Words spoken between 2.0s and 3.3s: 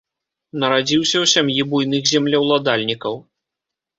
землеўладальнікаў.